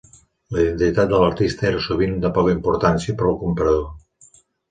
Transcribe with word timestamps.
La 0.53 0.61
identitat 0.67 1.11
de 1.11 1.19
l'artista 1.23 1.67
era 1.71 1.83
sovint 1.89 2.17
de 2.25 2.33
poca 2.39 2.55
importància 2.59 3.15
per 3.21 3.27
al 3.33 3.39
comprador. 3.45 3.87